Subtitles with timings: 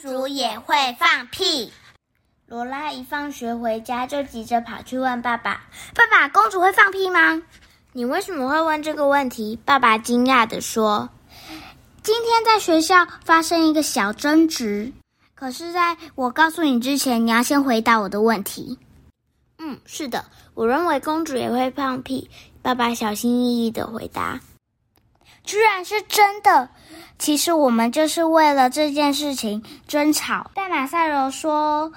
[0.00, 1.72] 主也会放屁。
[2.46, 5.62] 罗拉一放学回家，就急着跑去问爸爸
[5.96, 7.42] ：“爸爸，公主会放屁吗
[7.92, 11.08] ？”“你为什么会问这个问题？”爸爸惊讶地说
[12.02, 14.92] ：“今天在学校发生一个小争执，
[15.34, 18.78] 可是在我告诉你之前，你要先回答我的问题。
[19.58, 20.24] ”“嗯，是的，
[20.54, 22.30] 我认为公主也会放屁。”
[22.60, 24.40] 爸爸小心翼翼地回答。
[25.44, 26.68] “居然是真的！
[27.18, 31.92] 其实我们就是为了这件事情争吵。”但马赛罗说。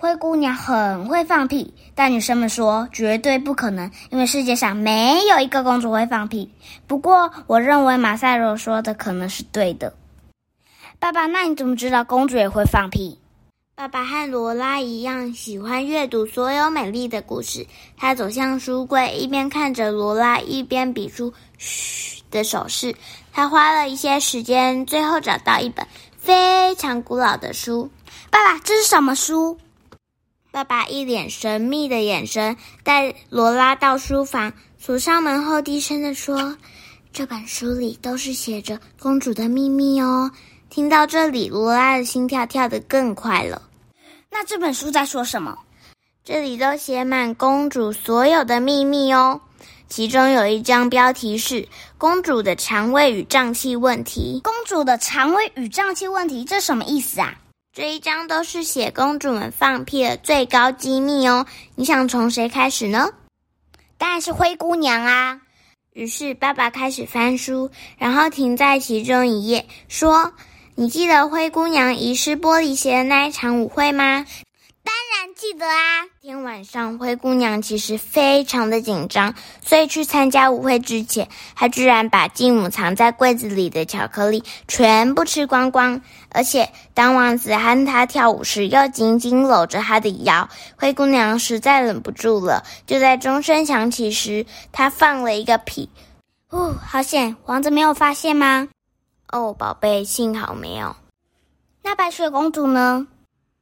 [0.00, 6.50] 灰姑娘很会放屁，但女生们说绝对不可能，因为世界上没有一个公主会放屁。
[6.86, 9.92] 不过，我认为马赛罗说的可能是对的。
[10.98, 13.19] 爸爸，那你怎么知道公主也会放屁？
[13.80, 17.66] 爸爸和罗拉一样喜欢阅读所有美丽的故事。
[17.96, 22.94] 他走向书柜，一边看着罗拉，一边比出“嘘”的手势。
[23.32, 25.86] 他花了一些时间，最后找到一本
[26.18, 27.88] 非常古老的书。
[28.30, 29.56] 爸爸，这是什么书？
[30.50, 36.54] 爸爸一脸神秘的眼神带罗拉到书房，锁上门后低声地说
[37.14, 40.30] ：“这本书里都是写着公主的秘密哦。”
[40.68, 43.62] 听到这里，罗拉的心跳跳得更快了。
[44.30, 45.58] 那这本书在说什么？
[46.24, 49.40] 这里都写满公主所有的秘密哦。
[49.88, 51.66] 其中有一章标题是
[51.98, 54.40] “公主的肠胃与胀气问题”。
[54.44, 57.34] 公主的肠胃与胀气问题，这什么意思啊？
[57.72, 61.44] 这一章都是写公主们放屁的最高机密哦。
[61.74, 63.08] 你想从谁开始呢？
[63.98, 65.40] 当然是灰姑娘啊。
[65.92, 70.32] 于是爸爸开始翻书，然后停在其中一页，说
[70.80, 74.24] ：“你记得灰姑娘遗失玻璃鞋的那一场舞会吗？”
[74.82, 76.06] 当然记得啊！
[76.22, 86.00] 天晚上，灰姑娘其实非常的紧张，所以去参加舞会之前，她居然把继母藏在柜子里的巧克力全部吃光光。
[86.30, 92.64] 而且，当王子和她跳舞时，又紧紧搂着她的腰，灰姑娘实在忍不住了。
[92.86, 95.90] 就在钟声响起时，她放了一个屁。
[96.48, 97.36] 哦，好险！
[97.44, 98.68] 王子没有发现吗？
[99.32, 100.96] 哦，宝贝，幸好没有。
[101.82, 103.06] 那白雪公主呢？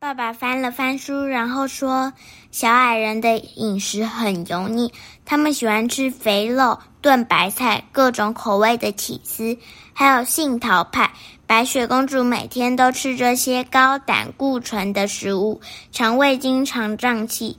[0.00, 2.12] 爸爸翻了翻书，然后说
[2.50, 4.92] ：“小矮人的饮食很油腻，
[5.24, 9.56] 他们喜欢吃肥肉、炖白菜、各种口味的起司，
[9.92, 11.12] 还有杏桃派。
[11.46, 15.60] 白雪公主每天都吃这些高胆固醇的食物，
[15.92, 17.56] 肠胃经常胀气。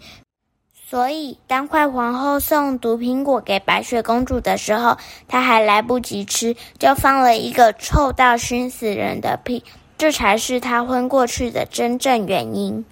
[0.86, 9.64] 所以，当坏皇后送毒苹果给白雪公主的时候，她还来不及吃，就放了一个臭到熏死人的屁。”
[9.98, 12.84] 这才是她昏过去的真正原因，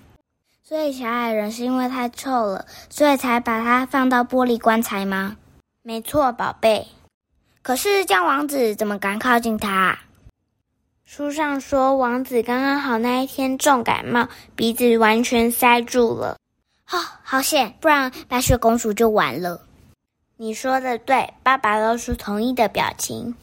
[0.63, 5.35] 所以小矮人是因为太臭了，所以才把它放到玻璃棺材吗？
[5.81, 6.87] 没错，宝贝。
[7.61, 9.99] 可是这样王子怎么敢靠近他？
[11.03, 16.37] 书上说，王子刚刚好那一天重感冒，鼻子完全塞住了。
[16.91, 19.61] 哦，好险，不然白雪公主就完了。
[20.35, 23.35] 你说的对，爸爸露出同意的表情。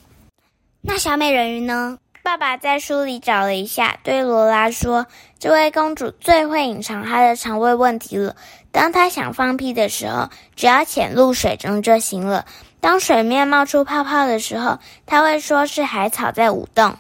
[0.83, 1.99] 那小美人鱼呢？
[2.23, 5.07] 爸爸在书里找了一下，对罗拉说
[5.41, 8.37] ：“这位公主最会隐藏她的肠胃问题了。
[8.71, 12.45] 当她想放屁的时候，只要潜入水中就行了。
[12.81, 16.99] 当水面冒出泡泡的时候，她会说是海草在舞动。”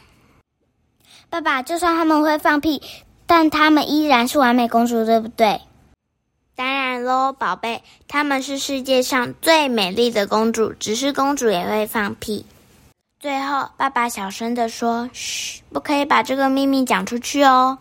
[1.29, 2.81] 爸爸，就算他们会放屁，
[3.27, 5.61] 但他们依然是完美公主，对不对？
[6.59, 12.45] 当然喽，宝贝，她们是世界上最美丽的公主，只是公主也会放屁。
[13.21, 17.79] 最后，爸爸小声地说：“嘘，不可以把这个秘密讲出去哦。”